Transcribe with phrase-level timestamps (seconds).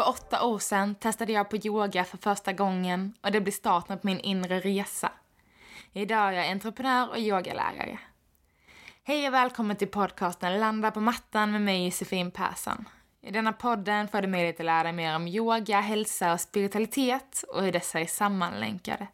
[0.00, 3.98] För åtta år sedan testade jag på yoga för första gången och det blev starten
[3.98, 5.12] på min inre resa.
[5.92, 7.98] Idag är jag entreprenör och yogalärare.
[9.04, 12.88] Hej och välkommen till podcasten Landa på mattan med mig Josefin Persson.
[13.22, 17.44] I denna podden får du möjlighet att lära dig mer om yoga, hälsa och spiritualitet
[17.48, 19.06] och hur dessa är sammanlänkade.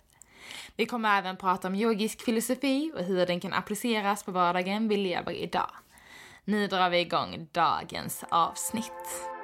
[0.77, 4.97] Vi kommer även prata om yogisk filosofi och hur den kan appliceras på vardagen vi
[4.97, 5.71] lever idag.
[6.45, 9.36] Nu drar vi igång dagens avsnitt.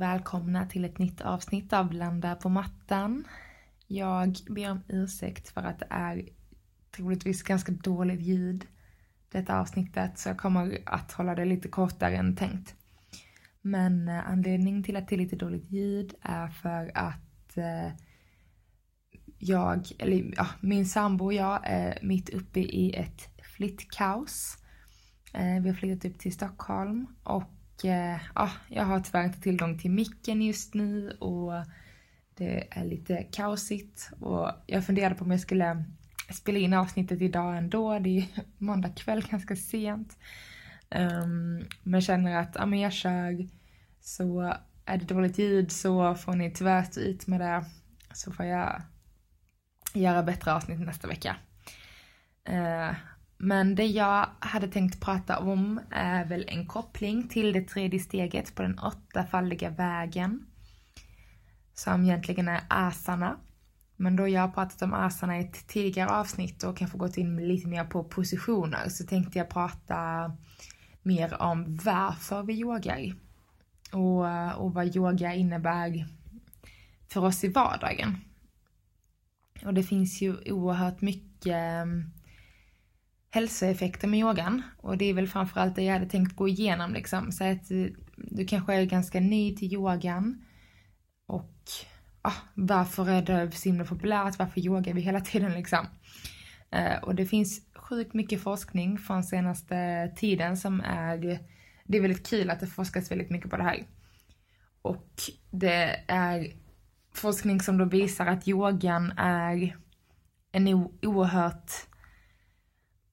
[0.00, 3.24] Och välkomna till ett nytt avsnitt av Blanda på mattan.
[3.86, 6.28] Jag ber om ursäkt för att det är
[6.96, 8.66] troligtvis ganska dåligt ljud
[9.32, 12.74] detta avsnittet så jag kommer att hålla det lite kortare än tänkt.
[13.62, 17.92] Men eh, anledningen till att det är lite dåligt ljud är för att eh,
[19.38, 24.58] jag, eller ja, min sambo och jag är mitt uppe i ett flyttkaos.
[25.32, 29.78] Eh, vi har flyttat upp till Stockholm och Eh, ja, jag har tyvärr inte tillgång
[29.78, 31.52] till micken just nu och
[32.34, 35.84] det är lite kaosigt och jag funderade på om jag skulle
[36.30, 37.98] spela in avsnittet idag ändå.
[37.98, 38.26] Det är
[38.58, 40.18] måndag kväll ganska sent.
[40.94, 43.48] Um, men känner att ja, men jag kör
[44.00, 47.64] så är det dåligt ljud så får ni tyvärr stå ut med det.
[48.14, 48.82] Så får jag
[49.94, 51.36] göra bättre avsnitt nästa vecka.
[52.48, 52.94] Uh,
[53.42, 58.54] men det jag hade tänkt prata om är väl en koppling till det tredje steget
[58.54, 60.46] på den åttafaldiga vägen.
[61.74, 63.36] Som egentligen är asana.
[63.96, 67.48] Men då jag har pratat om asana i ett tidigare avsnitt och kanske gått in
[67.48, 70.32] lite mer på positioner så tänkte jag prata
[71.02, 73.14] mer om varför vi yogar.
[73.92, 74.26] Och,
[74.64, 76.06] och vad yoga innebär
[77.08, 78.16] för oss i vardagen.
[79.64, 81.86] Och det finns ju oerhört mycket
[83.30, 84.62] hälsoeffekter med yogan.
[84.76, 87.32] Och det är väl framförallt det jag hade tänkt gå igenom liksom.
[87.32, 87.86] Så att eh,
[88.16, 90.44] du kanske är ganska ny till yogan.
[91.26, 91.54] Och
[92.22, 94.38] ah, varför är det så himla populärt?
[94.38, 95.86] Varför yogar vi hela tiden liksom?
[96.70, 101.38] Eh, och det finns sjukt mycket forskning från senaste tiden som är,
[101.84, 103.86] det är väldigt kul att det forskas väldigt mycket på det här.
[104.82, 105.08] Och
[105.50, 106.52] det är
[107.14, 109.76] forskning som då visar att yogan är
[110.52, 110.68] en
[111.02, 111.72] oerhört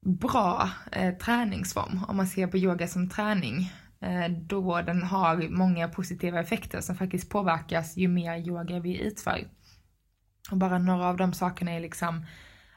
[0.08, 3.72] bra eh, träningsform om man ser på yoga som träning.
[4.02, 9.48] Eh, då den har många positiva effekter som faktiskt påverkas ju mer yoga vi utför.
[10.52, 12.26] Och bara några av de sakerna är liksom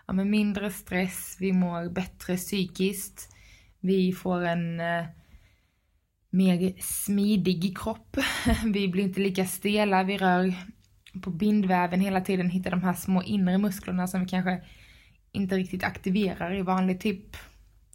[0.06, 3.36] ja, men mindre stress, vi mår bättre psykiskt,
[3.80, 5.04] vi får en eh,
[6.30, 8.16] mer smidig kropp,
[8.64, 10.54] vi blir inte lika stela, vi rör
[11.22, 14.62] på bindväven hela tiden, hittar de här små inre musklerna som vi kanske
[15.32, 17.36] inte riktigt aktiverar i vanlig typ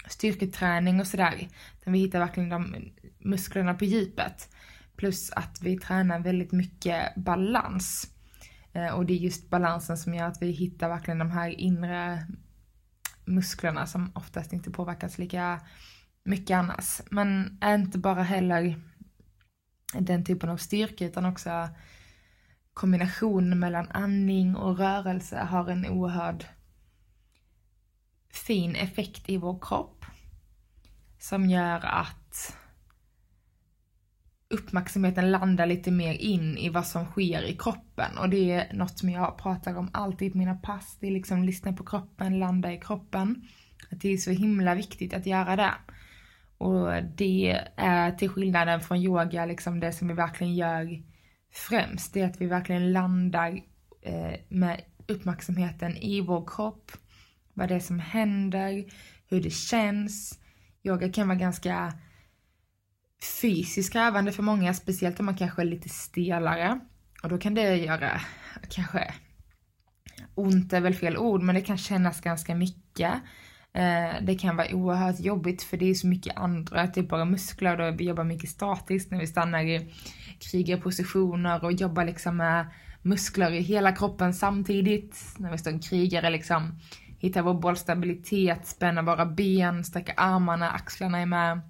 [0.07, 1.47] styrketräning och sådär.
[1.85, 2.75] vi hittar verkligen de
[3.19, 4.49] musklerna på djupet.
[4.95, 8.11] Plus att vi tränar väldigt mycket balans.
[8.73, 12.27] Eh, och det är just balansen som gör att vi hittar verkligen de här inre
[13.25, 15.61] musklerna som oftast inte påverkas lika
[16.23, 17.01] mycket annars.
[17.11, 18.81] Men inte bara heller
[19.93, 21.69] den typen av styrka utan också
[22.73, 26.45] kombinationen mellan andning och rörelse har en oerhörd
[28.37, 30.05] fin effekt i vår kropp.
[31.19, 32.57] Som gör att
[34.49, 38.17] uppmärksamheten landar lite mer in i vad som sker i kroppen.
[38.17, 40.97] Och det är något som jag pratar om alltid på mina pass.
[40.99, 43.47] Det är liksom lyssna på kroppen, landa i kroppen.
[43.91, 45.73] Att det är så himla viktigt att göra det.
[46.57, 51.03] Och det är till skillnaden från yoga liksom det som vi verkligen gör
[51.51, 52.13] främst.
[52.13, 53.61] Det är att vi verkligen landar
[54.01, 56.91] eh, med uppmärksamheten i vår kropp.
[57.57, 58.85] Vad det är som händer,
[59.27, 60.39] hur det känns.
[60.83, 61.93] Yoga kan vara ganska
[63.41, 66.79] fysiskt krävande för många, speciellt om man kanske är lite stelare.
[67.23, 68.21] Och då kan det göra
[68.69, 69.13] kanske
[70.35, 73.13] ont är väl fel ord, men det kan kännas ganska mycket.
[73.73, 77.81] Eh, det kan vara oerhört jobbigt för det är så mycket andra typ bara muskler
[77.81, 79.93] och vi jobbar mycket statiskt när vi stannar i
[80.51, 82.65] krigarpositioner och jobbar liksom med
[83.01, 85.35] muskler i hela kroppen samtidigt.
[85.37, 86.79] När vi står krigare liksom,
[87.25, 91.61] hitta vår bollstabilitet, spänna våra ben, sträcka armarna, axlarna är med.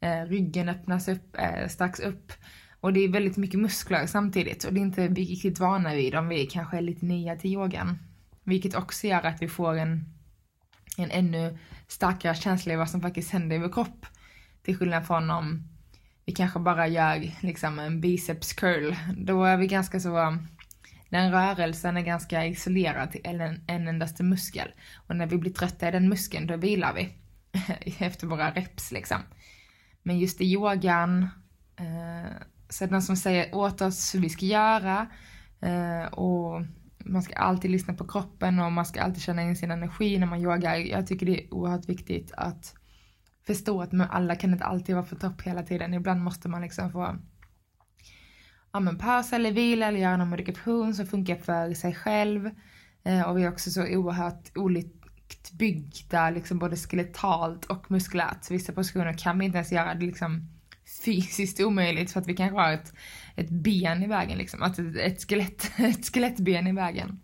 [0.00, 2.32] Eh, ryggen öppnas upp, eh, stacks upp.
[2.80, 6.14] Och det är väldigt mycket muskler samtidigt och det är inte vi riktigt vana vid
[6.14, 7.98] om vi kanske är lite nya till yogan.
[8.44, 10.04] Vilket också gör att vi får en,
[10.96, 11.58] en ännu
[11.88, 14.06] starkare känsla i vad som faktiskt händer i vår kropp.
[14.62, 15.68] Till skillnad från om
[16.24, 18.94] vi kanske bara gör liksom en biceps curl.
[19.16, 20.38] Då är vi ganska så,
[21.08, 24.68] den rörelsen är ganska isolerad till en, en endaste muskel.
[24.96, 27.08] Och när vi blir trötta i den muskeln, då vilar vi.
[28.04, 29.18] Efter våra reps liksom.
[30.02, 31.22] Men just i yogan,
[31.76, 32.32] eh,
[32.68, 35.06] så är det någon som säger åt oss hur vi ska göra.
[35.60, 36.62] Eh, och
[36.98, 40.26] man ska alltid lyssna på kroppen och man ska alltid känna in sin energi när
[40.26, 40.74] man yogar.
[40.74, 42.74] Jag tycker det är oerhört viktigt att
[43.46, 45.94] förstå att alla kan inte alltid vara på topp hela tiden.
[45.94, 47.16] Ibland måste man liksom få
[48.76, 52.50] ja, men paus eller vila eller göra någon modifikation som funkar för sig själv.
[53.04, 58.44] Eh, och vi är också så oerhört olikt byggda, liksom både skeletalt och muskulärt.
[58.44, 60.48] Så Vissa positioner kan vi inte ens göra det liksom
[61.04, 62.92] fysiskt omöjligt för att vi kanske har ett,
[63.36, 64.62] ett ben i vägen liksom.
[64.62, 67.20] Att ett, ett, skelett, ett skelettben i vägen.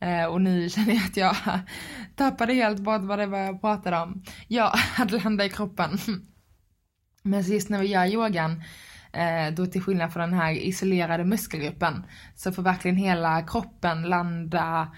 [0.00, 1.36] Eh, och nu känner jag att jag
[2.16, 4.24] tappade helt bort vad det var jag pratade om.
[4.48, 5.98] Ja, att landa i kroppen.
[7.22, 8.62] Men så just när vi gör yogan,
[9.12, 12.04] eh, då till skillnad från den här isolerade muskelgruppen,
[12.34, 14.88] så får verkligen hela kroppen landa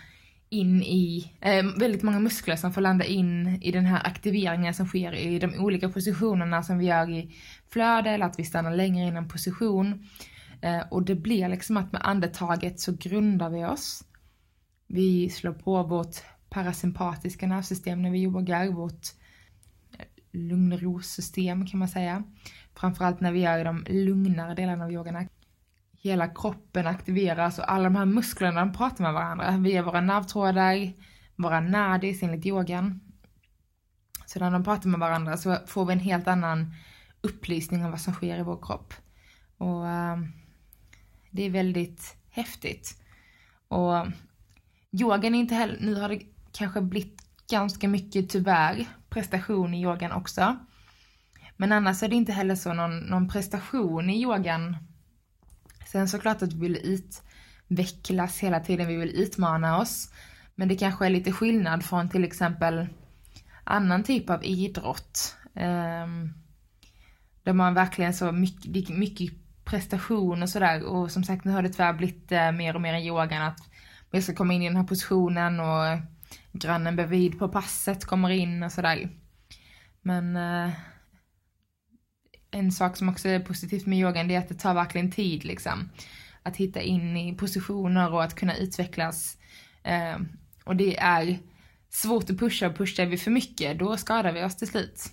[0.55, 4.87] in i, eh, väldigt många muskler som får landa in i den här aktiveringen som
[4.87, 7.35] sker i de olika positionerna som vi gör i
[7.69, 10.07] flöde eller att vi stannar längre i en position.
[10.61, 14.05] Eh, och det blir liksom att med andetaget så grundar vi oss.
[14.87, 16.17] Vi slår på vårt
[16.51, 19.07] parasympatiska nervsystem när vi yogar, vårt
[19.99, 22.25] eh, lugn och ro-system kan man säga.
[22.75, 25.29] Framförallt när vi gör de lugnare delarna av yogan.
[25.93, 30.93] Hela kroppen aktiveras och alla de här musklerna de pratar med varandra via våra nervtrådar,
[31.37, 33.01] våra nadis enligt yogan.
[34.27, 36.75] Så när de pratar med varandra så får vi en helt annan
[37.21, 38.95] upplysning om vad som sker i vår kropp.
[39.59, 40.19] Och äh,
[41.31, 43.03] det är väldigt häftigt.
[43.69, 44.07] Och
[44.93, 46.23] yogan är inte heller, nu har det
[46.53, 50.57] kanske blivit ganska mycket tyvärr prestation i yogan också.
[51.57, 54.77] Men annars är det inte heller så någon, någon prestation i yogan.
[55.87, 57.01] Sen såklart att vi vill
[57.69, 60.13] utvecklas hela tiden, vi vill utmana oss.
[60.55, 62.87] Men det kanske är lite skillnad från till exempel
[63.65, 65.37] annan typ av idrott.
[65.55, 66.35] Um,
[67.43, 69.33] där man verkligen så mycket, mycket
[69.65, 70.85] prestation och sådär.
[70.85, 73.59] Och som sagt nu har det tyvärr blivit eh, mer och mer i yogan att
[74.11, 75.99] jag ska komma in i den här positionen och
[76.53, 79.09] grannen bredvid på passet kommer in och sådär.
[80.03, 80.71] Men eh,
[82.55, 85.45] en sak som också är positivt med yogan det är att det tar verkligen tid
[85.45, 85.91] liksom.
[86.43, 89.39] Att hitta in i positioner och att kunna utvecklas.
[89.83, 90.17] Eh,
[90.65, 91.39] och det är
[91.91, 95.05] svårt att pusha och pushar vi för mycket då skadar vi oss till slut.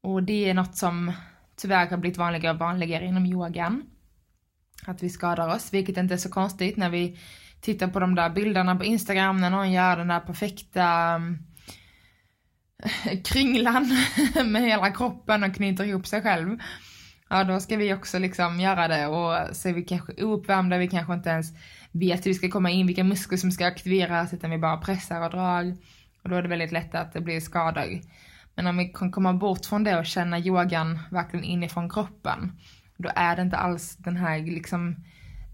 [0.00, 1.12] Och det är något som
[1.56, 3.82] tyvärr har blivit vanligare och vanligare inom yogan.
[4.86, 7.18] Att vi skadar oss, vilket inte är så konstigt när vi
[7.60, 11.20] tittar på de där bilderna på Instagram när någon gör den där perfekta
[13.24, 13.88] kringlan
[14.44, 16.58] med hela kroppen och knyter ihop sig själv.
[17.28, 20.88] Ja, då ska vi också liksom göra det och så är vi kanske ouppvärmda, vi
[20.88, 21.52] kanske inte ens
[21.92, 25.20] vet hur vi ska komma in, vilka muskler som ska aktiveras, utan vi bara pressar
[25.20, 25.76] och drar.
[26.22, 28.00] Och då är det väldigt lätt att det blir skador.
[28.54, 32.52] Men om vi kan komma bort från det och känna yogan verkligen inifrån kroppen,
[32.96, 34.96] då är det inte alls den här liksom,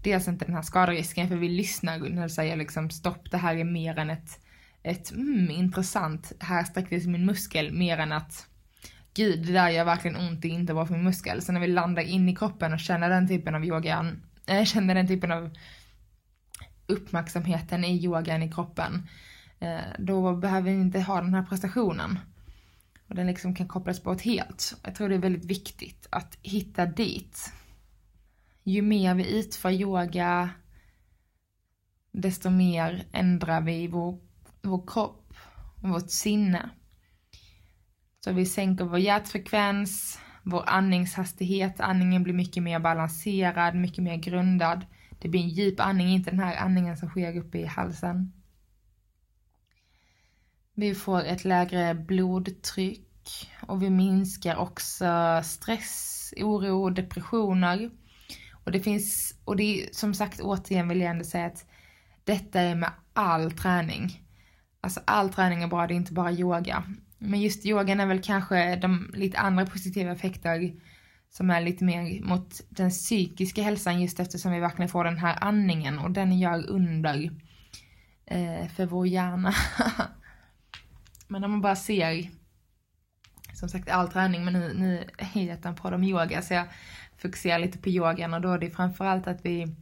[0.03, 3.55] dels inte den här skaderisken för vi lyssnar när du säger liksom stopp, det här
[3.55, 4.39] är mer än ett,
[4.87, 8.47] ett mm, intressant, här sträcktes min muskel, mer än att
[9.13, 11.41] gud det där gör verkligen ont, det är inte bra för min muskel.
[11.41, 14.95] Så när vi landar in i kroppen och känner den typen av yogan, äh, känner
[14.95, 15.57] den typen av
[16.87, 19.07] uppmärksamheten i yogan i kroppen,
[19.59, 22.19] eh, då behöver vi inte ha den här prestationen.
[23.07, 24.77] Och den liksom kan kopplas bort helt.
[24.83, 27.53] Jag tror det är väldigt viktigt att hitta dit.
[28.63, 30.49] Ju mer vi utför yoga,
[32.11, 34.19] desto mer ändrar vi vår,
[34.67, 35.33] vår kropp
[35.83, 36.69] och vårt sinne.
[38.23, 44.85] Så vi sänker vår hjärtfrekvens, vår andningshastighet, andningen blir mycket mer balanserad, mycket mer grundad.
[45.19, 48.33] Det blir en djup andning, inte den här andningen som sker uppe i halsen.
[50.73, 57.91] Vi får ett lägre blodtryck och vi minskar också stress, oro och depressioner.
[58.63, 61.65] Och det finns, och det är som sagt återigen vill jag ändå säga att
[62.23, 64.26] detta är med all träning.
[64.87, 66.83] Alltså all träning är bra, det är inte bara yoga.
[67.17, 70.73] Men just yogan är väl kanske de lite andra positiva effekter
[71.29, 75.37] som är lite mer mot den psykiska hälsan just eftersom vi verkligen får den här
[75.41, 77.31] andningen och den gör under
[78.25, 79.53] eh, för vår hjärna.
[81.27, 82.29] Men om man bara ser,
[83.53, 85.09] som sagt all träning, men nu, nu
[85.41, 86.65] är detta på om yoga så jag
[87.17, 89.75] fokuserar lite på yogan och då är det framförallt att vi,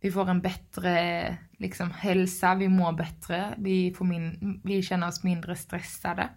[0.00, 5.24] vi får en bättre liksom, hälsa, vi mår bättre, vi, får min, vi känner oss
[5.24, 6.28] mindre stressade.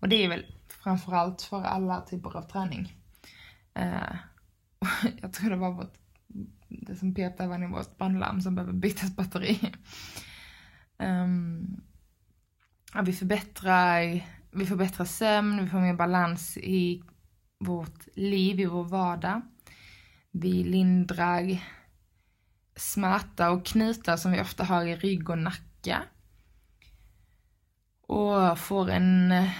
[0.00, 2.96] Och det är väl framförallt för alla typer av träning.
[3.78, 4.16] Uh,
[5.22, 5.94] jag tror det var vårt,
[6.68, 9.72] det som pep var i vårt brandlarm som behöver bytas batteri.
[10.98, 11.80] Um,
[12.94, 17.02] ja, vi förbättrar, vi förbättrar sömn, vi får mer balans i
[17.58, 19.40] vårt liv, i vår vardag.
[20.30, 21.60] Vi lindrar
[22.76, 25.98] smärta och knutar som vi ofta har i rygg och nacke.
[28.06, 29.50] Och får en eh,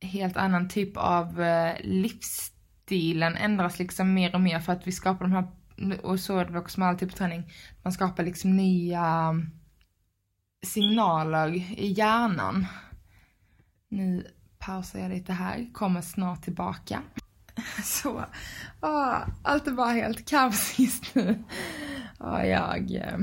[0.00, 5.24] helt annan typ av eh, livsstilen ändras liksom mer och mer för att vi skapar
[5.24, 5.46] de här,
[6.06, 9.50] och så är det också med all typ av träning, man skapar liksom nya mm,
[10.66, 12.66] signaler i hjärnan.
[13.88, 14.26] Nu
[14.58, 17.02] pausar jag lite här, kommer snart tillbaka.
[17.82, 18.24] Så,
[18.80, 21.44] åh, allt är bara helt kaos just nu.
[22.24, 23.18] Ja, jag eh,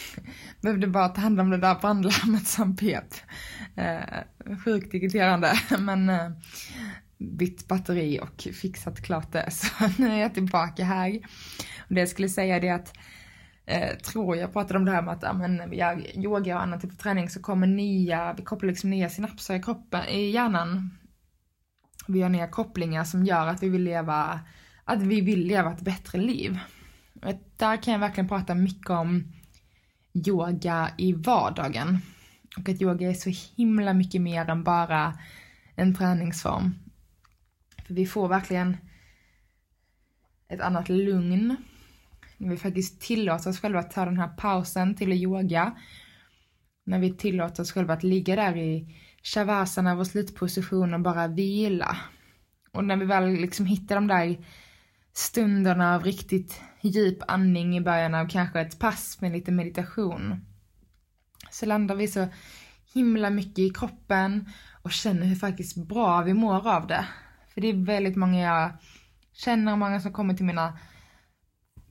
[0.60, 3.14] behövde bara ta hand om det där brandlarmet som pep.
[3.76, 6.30] Eh, sjukt irriterande, men eh,
[7.18, 9.50] bytt batteri och fixat klart det.
[9.50, 11.20] Så nu är jag tillbaka här.
[11.78, 12.92] Och det jag skulle säga är att
[13.66, 15.74] eh, tror jag pratade om det här med att ja, men,
[16.14, 19.62] yoga och annan typ av träning så kommer nya, vi kopplar liksom nya synapser i
[19.62, 20.98] kroppen, i hjärnan.
[22.08, 24.40] Vi gör nya kopplingar som gör att vi vill leva,
[24.84, 26.58] att vi vill leva ett bättre liv.
[27.56, 29.32] Där kan jag verkligen prata mycket om
[30.26, 31.98] yoga i vardagen.
[32.56, 35.18] Och att yoga är så himla mycket mer än bara
[35.74, 36.74] en träningsform.
[37.86, 38.76] För vi får verkligen
[40.48, 41.56] ett annat lugn
[42.36, 45.72] när vi faktiskt tillåter oss själva att ta den här pausen till att yoga.
[46.84, 51.96] När vi tillåter oss själva att ligga där i shavasana, vår slutposition och bara vila.
[52.72, 54.38] Och när vi väl liksom hittar de där
[55.16, 60.46] stunderna av riktigt djup andning i början av kanske ett pass med lite meditation.
[61.50, 62.28] Så landar vi så
[62.92, 64.48] himla mycket i kroppen
[64.82, 67.06] och känner hur faktiskt bra vi mår av det.
[67.54, 68.70] För det är väldigt många jag
[69.32, 70.78] känner, många som kommer till mina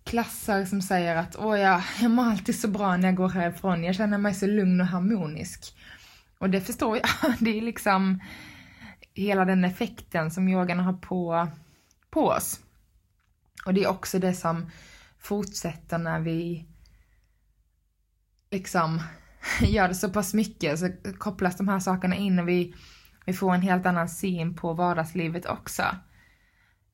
[0.03, 3.83] klasser som säger att åh jag, jag mår alltid så bra när jag går härifrån,
[3.83, 5.75] jag känner mig så lugn och harmonisk.
[6.37, 8.19] Och det förstår jag, det är liksom
[9.13, 11.47] hela den effekten som yogan har på,
[12.09, 12.64] på oss.
[13.65, 14.71] Och det är också det som
[15.19, 16.65] fortsätter när vi
[18.51, 19.01] liksom
[19.61, 22.75] gör det så pass mycket så kopplas de här sakerna in och vi,
[23.25, 25.83] vi får en helt annan syn på vardagslivet också.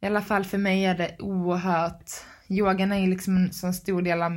[0.01, 2.11] I alla fall för mig är det oerhört
[2.47, 4.31] yogan är ju liksom en så stor del av,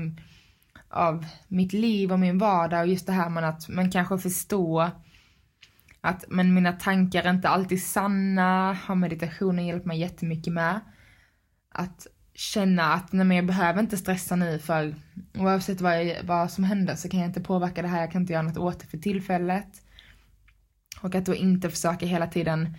[0.88, 4.91] av mitt liv och min vardag och just det här med att man kanske förstår
[6.00, 10.81] att men mina tankar är inte alltid sanna, har meditationen hjälpt mig jättemycket med.
[11.69, 14.95] Att känna att nej men jag behöver inte stressa nu för
[15.35, 18.21] oavsett vad, jag, vad som händer så kan jag inte påverka det här, jag kan
[18.23, 19.69] inte göra något åt det för tillfället.
[21.00, 22.76] Och att då inte försöka hela tiden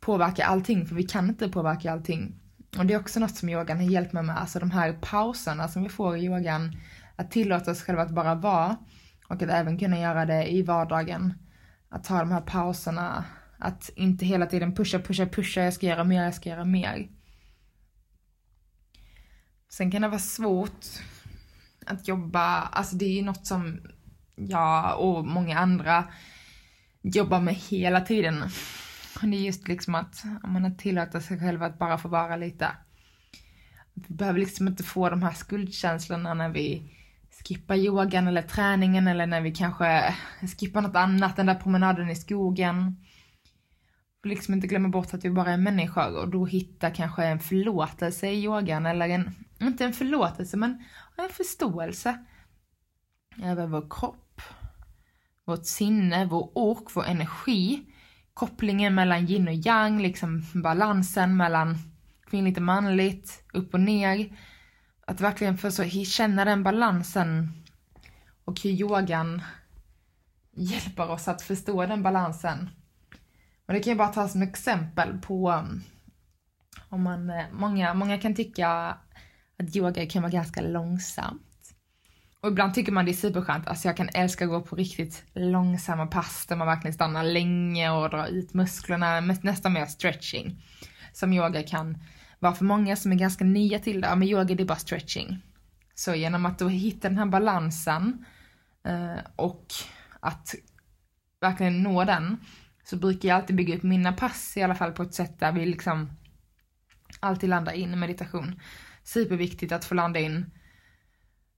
[0.00, 2.34] påverka allting, för vi kan inte påverka allting.
[2.78, 5.68] Och det är också något som yogan har hjälpt mig med, alltså de här pauserna
[5.68, 6.76] som vi får i yogan.
[7.16, 8.76] Att tillåta oss själva att bara vara
[9.28, 11.34] och att även kunna göra det i vardagen.
[11.88, 13.24] Att ta de här pauserna,
[13.58, 17.08] att inte hela tiden pusha, pusha, pusha, jag ska göra mer, jag ska göra mer.
[19.68, 20.86] Sen kan det vara svårt
[21.86, 23.80] att jobba, alltså det är ju något som
[24.36, 26.04] jag och många andra
[27.02, 28.44] jobbar med hela tiden.
[29.22, 32.68] Det är just liksom att man tillåter sig själv att bara få vara lite.
[33.94, 36.92] Vi behöver liksom inte få de här skuldkänslorna när vi
[37.44, 40.14] skippar yogan eller träningen eller när vi kanske
[40.58, 42.96] skippar något annat, den där promenaden i skogen.
[44.20, 47.40] Och liksom inte glömma bort att vi bara är människor och då hitta kanske en
[47.40, 50.84] förlåtelse i yogan eller en, inte en förlåtelse men
[51.16, 52.24] en förståelse
[53.42, 54.42] över vår kropp,
[55.44, 57.86] vårt sinne, vår ork, vår energi
[58.38, 61.78] kopplingen mellan yin och yang, liksom balansen mellan
[62.26, 64.36] kvinnligt och manligt, upp och ner.
[65.06, 67.52] Att verkligen få så känna den balansen
[68.44, 69.42] och hur yogan
[70.52, 72.70] hjälper oss att förstå den balansen.
[73.66, 75.82] Och det kan jag bara ta som exempel på mm,
[76.88, 78.98] om man, eh, många, många kan tycka
[79.58, 81.42] att yoga kan vara ganska långsamt.
[82.40, 85.24] Och ibland tycker man det är superskönt, alltså jag kan älska att gå på riktigt
[85.34, 90.62] långsamma pass där man verkligen stannar länge och drar ut musklerna, nästan mer stretching.
[91.12, 91.98] Som yoga kan
[92.38, 95.42] vara för många som är ganska nya till det, men yoga det är bara stretching.
[95.94, 98.24] Så genom att då hitta den här balansen
[98.84, 99.66] eh, och
[100.20, 100.54] att
[101.40, 102.38] verkligen nå den
[102.84, 105.52] så brukar jag alltid bygga upp mina pass i alla fall på ett sätt där
[105.52, 106.10] vi liksom
[107.20, 108.60] alltid landar in i meditation.
[109.08, 110.50] Superviktigt att få landa in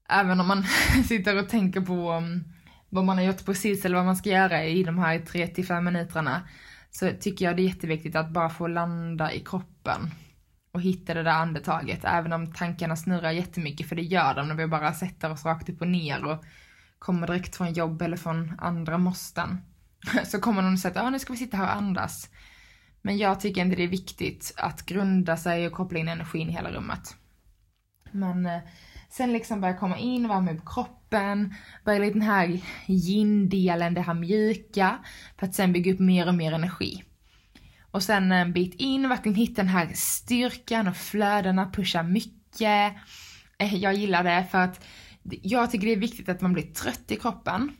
[0.09, 0.63] även om man
[1.07, 2.43] sitter och tänker på um,
[2.89, 5.83] vad man har gjort precis eller vad man ska göra i de här 3 5
[5.83, 6.47] minuterna
[6.91, 10.11] så tycker jag det är jätteviktigt att bara få landa i kroppen.
[10.73, 14.55] och hitta det där andetaget, även om tankarna snurrar jättemycket, för det gör de när
[14.55, 16.43] vi bara sätter oss rakt upp och ner och
[16.99, 19.57] kommer direkt från jobb eller från andra måsten.
[20.25, 22.29] Så kommer någon och säger att ah, nu ska vi sitta här och andas.
[23.01, 26.51] Men jag tycker inte det är viktigt att grunda sig och koppla in energin i
[26.51, 27.15] hela rummet.
[28.11, 28.59] Men eh,
[29.09, 31.53] sen liksom börja komma in, vara upp kroppen,
[31.85, 34.97] börja lite den här yin-delen, det här mjuka,
[35.39, 37.03] för att sen bygga upp mer och mer energi.
[37.91, 42.93] Och sen en bit in, verkligen hitta den här styrkan och flödena, pusha mycket.
[43.57, 44.85] Eh, jag gillar det för att
[45.23, 47.71] jag tycker det är viktigt att man blir trött i kroppen.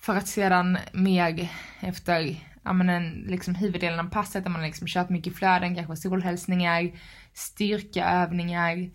[0.00, 1.48] För att sedan mer
[1.80, 5.96] efter ja, men en, liksom huvuddelen av passet där man liksom kört mycket flöden, kanske
[5.96, 6.90] solhälsningar,
[7.32, 8.90] styrkeövningar.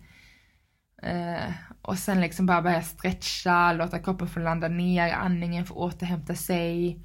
[1.04, 6.34] Eh, och sen liksom bara börja stretcha, låta kroppen få landa ner, andningen få återhämta
[6.34, 6.98] sig.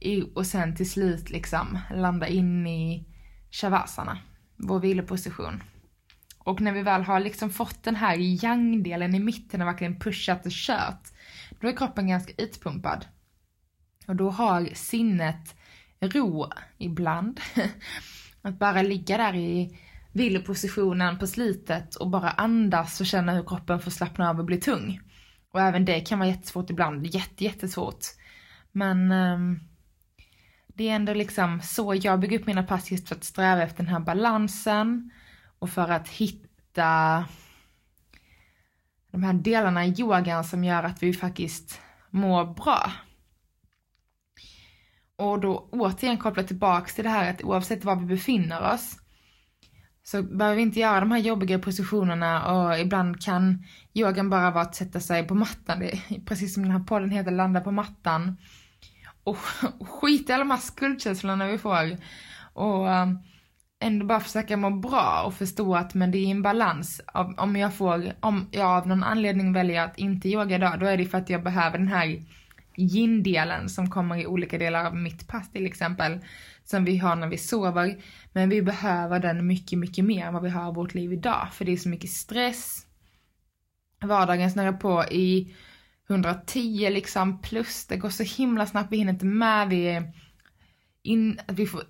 [0.00, 3.08] I, och sen till slut liksom landa in i
[3.50, 4.18] shavasana,
[4.56, 5.62] vår viloposition.
[6.38, 10.46] Och när vi väl har liksom fått den här yang-delen i mitten och verkligen pushat
[10.46, 11.08] och kört,
[11.60, 13.06] då är kroppen ganska utpumpad.
[14.06, 15.54] Och då har sinnet
[16.00, 17.40] ro ibland.
[18.42, 19.78] Att bara ligga där i
[20.14, 24.56] vilopositionen på slutet och bara andas och känna hur kroppen får slappna av och bli
[24.56, 25.00] tung.
[25.50, 28.04] Och även det kan vara jättesvårt ibland, jätte, jättesvårt.
[28.72, 29.60] Men um,
[30.66, 33.76] det är ändå liksom så jag bygger upp mina pass just för att sträva efter
[33.76, 35.10] den här balansen
[35.58, 37.24] och för att hitta
[39.10, 41.80] de här delarna i yogan som gör att vi faktiskt
[42.10, 42.92] mår bra.
[45.16, 49.03] Och då återigen koppla tillbaks till det här att oavsett var vi befinner oss
[50.04, 54.62] så behöver vi inte göra de här jobbiga positionerna och ibland kan yogan bara vara
[54.62, 55.78] att sätta sig på mattan.
[55.80, 58.36] Det är precis som den här podden heter, landa på mattan.
[59.24, 59.38] Och,
[59.78, 61.96] och skita i alla de här skuldkänslorna vi får.
[62.52, 63.18] Och um,
[63.80, 67.00] ändå bara försöka må bra och förstå att men det är en balans.
[67.36, 70.96] Om jag får, om jag av någon anledning väljer att inte yoga idag, då är
[70.96, 72.24] det för att jag behöver den här
[72.76, 76.18] yin-delen som kommer i olika delar av mitt pass till exempel,
[76.64, 77.96] som vi har när vi sover.
[78.32, 81.48] Men vi behöver den mycket, mycket mer än vad vi har i vårt liv idag,
[81.52, 82.86] för det är så mycket stress.
[84.00, 85.54] Vardagen snurrar på i
[86.08, 90.12] 110 liksom plus, det går så himla snabbt, vi hinner inte med, vi är
[91.02, 91.82] in, vi får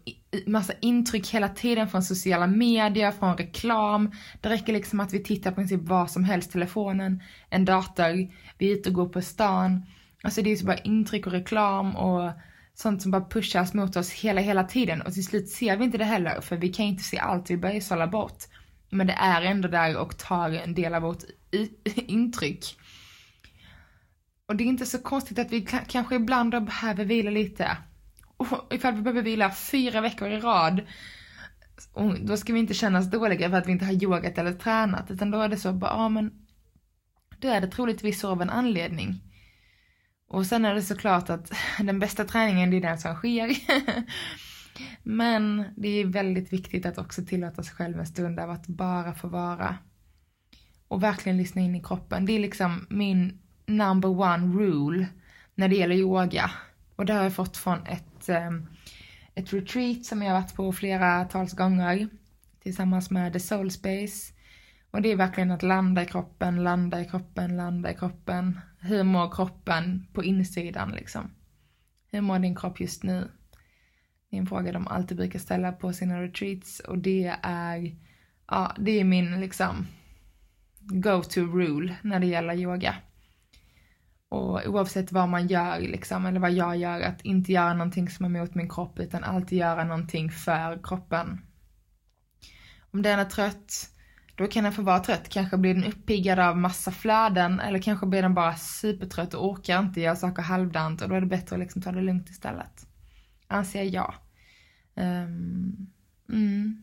[0.47, 4.11] massa intryck hela tiden från sociala medier, från reklam.
[4.40, 8.70] Det räcker liksom att vi tittar på princip vad som helst, telefonen, en dator, vi
[8.70, 9.87] är ute och går på stan.
[10.24, 12.32] Alltså det är så bara intryck och reklam och
[12.74, 15.98] sånt som bara pushas mot oss hela, hela tiden och till slut ser vi inte
[15.98, 18.44] det heller för vi kan inte se allt, vi börjar sålla bort.
[18.90, 21.22] Men det är ändå där och tar en del av vårt
[21.94, 22.64] intryck.
[24.46, 27.76] Och det är inte så konstigt att vi kanske ibland då behöver vila lite.
[28.37, 30.80] Och ifall vi behöver vila fyra veckor i rad,
[32.20, 35.10] då ska vi inte känna oss dåliga för att vi inte har yogat eller tränat,
[35.10, 36.46] utan då är det så bara, ja men,
[37.38, 39.23] då är det troligtvis så av en anledning.
[40.28, 43.56] Och sen är det såklart att den bästa träningen det är den som sker.
[45.02, 49.14] Men det är väldigt viktigt att också tillåta sig själv en stund av att bara
[49.14, 49.78] få vara.
[50.88, 52.26] Och verkligen lyssna in i kroppen.
[52.26, 55.06] Det är liksom min number one rule
[55.54, 56.50] när det gäller yoga.
[56.96, 58.66] Och det har jag fått från ett, ehm,
[59.34, 62.08] ett retreat som jag har varit på flera tals gånger
[62.62, 64.34] tillsammans med The Soul Space.
[64.94, 68.61] Och det är verkligen att landa i kroppen, landa i kroppen, landa i kroppen.
[68.80, 71.30] Hur mår kroppen på insidan liksom?
[72.11, 73.30] Hur mår din kropp just nu?
[74.30, 77.96] Det är en fråga de alltid brukar ställa på sina retreats och det är,
[78.48, 79.87] ja, det är min liksom
[80.78, 82.94] go-to rule när det gäller yoga.
[84.28, 88.24] Och oavsett vad man gör liksom, eller vad jag gör, att inte göra någonting som
[88.24, 91.40] är mot min kropp utan alltid göra någonting för kroppen.
[92.90, 93.93] Om den är trött,
[94.37, 95.29] då kan den få vara trött.
[95.29, 99.79] Kanske blir den uppiggad av massa flöden eller kanske blir den bara supertrött och orkar
[99.79, 102.87] inte göra saker halvdant och då är det bättre att liksom ta det lugnt istället.
[103.49, 104.14] Anser jag.
[104.94, 105.87] Um,
[106.29, 106.83] mm.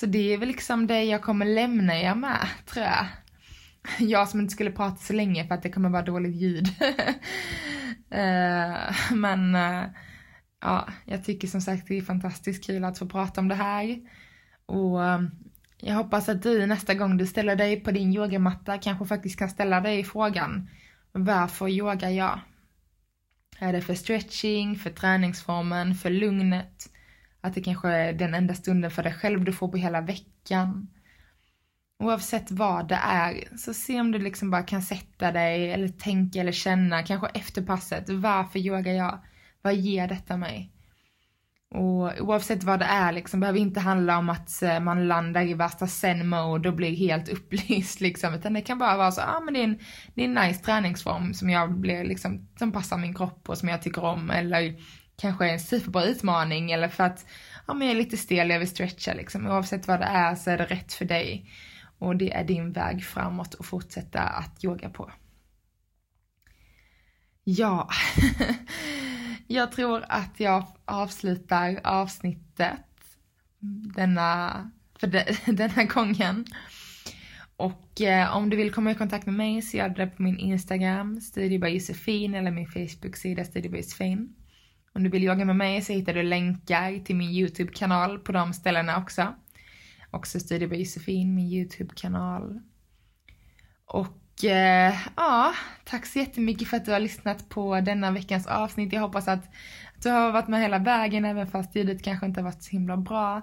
[0.00, 3.06] Så det är väl liksom det jag kommer lämna er med, tror jag.
[3.98, 6.68] Jag som inte skulle prata så länge för att det kommer vara dåligt ljud.
[8.14, 9.84] uh, men uh,
[10.60, 14.00] ja, jag tycker som sagt det är fantastiskt kul att få prata om det här.
[14.66, 15.30] Och ehm,
[15.80, 19.48] jag hoppas att du nästa gång du ställer dig på din yogamatta kanske faktiskt kan
[19.48, 20.70] ställa dig frågan
[21.12, 22.40] Varför yogar jag?
[23.58, 26.90] Är det för stretching, för träningsformen, för lugnet?
[27.40, 30.88] Att det kanske är den enda stunden för dig själv du får på hela veckan?
[31.98, 36.40] Oavsett vad det är, så se om du liksom bara kan sätta dig eller tänka
[36.40, 39.18] eller känna, kanske efter passet, varför yogar jag?
[39.62, 40.75] Vad ger detta mig?
[41.76, 45.54] Och oavsett vad det är liksom, behöver inte handla om att eh, man landar i
[45.54, 48.34] värsta zen-mode och blir helt upplyst liksom.
[48.34, 49.78] Utan det kan bara vara så, ja ah, men det är, en,
[50.14, 53.68] det är en nice träningsform som jag blir liksom, som passar min kropp och som
[53.68, 54.30] jag tycker om.
[54.30, 54.74] Eller
[55.16, 57.26] kanske en superbra utmaning eller för att,
[57.66, 59.46] ja men jag är lite stel, jag vill stretcha liksom.
[59.46, 61.50] Oavsett vad det är så är det rätt för dig.
[61.98, 65.10] Och det är din väg framåt att fortsätta att yoga på.
[67.48, 67.88] Ja,
[69.46, 72.80] jag tror att jag avslutar avsnittet
[73.94, 76.44] denna, för de, denna gången.
[77.56, 80.22] Och eh, om du vill komma i kontakt med mig så gör du det på
[80.22, 84.34] min Instagram, Studiobyjosefin Josefin, eller min Facebook-sida Josefin.
[84.92, 88.52] Om du vill jogga med mig så hittar du länkar till min YouTube-kanal på de
[88.52, 89.34] ställena också.
[90.10, 92.60] Också Studiobyjosefin, Josefin, min YouTube-kanal.
[93.86, 98.92] Och eh, ja, tack så jättemycket för att du har lyssnat på denna veckans avsnitt.
[98.92, 99.44] Jag hoppas att
[100.02, 102.96] du har varit med hela vägen även fast ljudet kanske inte har varit så himla
[102.96, 103.42] bra.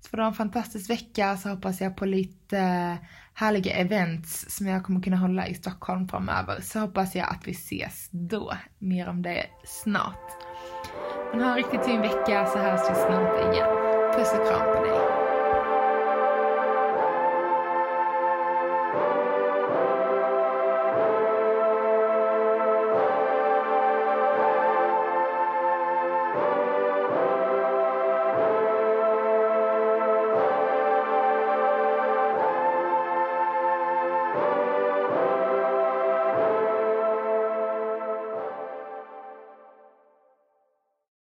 [0.00, 2.94] Så får du ha en fantastisk vecka så hoppas jag på lite eh,
[3.34, 6.60] härliga events som jag kommer kunna hålla i Stockholm framöver.
[6.60, 8.52] Så hoppas jag att vi ses då.
[8.78, 10.30] Mer om det snart.
[11.32, 13.68] Men ha en riktigt fin vecka så hörs vi snart igen.
[14.16, 15.21] Puss och kram på dig.